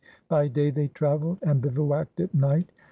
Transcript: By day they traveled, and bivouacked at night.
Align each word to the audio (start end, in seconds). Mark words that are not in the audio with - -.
By 0.27 0.47
day 0.47 0.71
they 0.71 0.87
traveled, 0.87 1.37
and 1.43 1.61
bivouacked 1.61 2.19
at 2.21 2.33
night. 2.33 2.71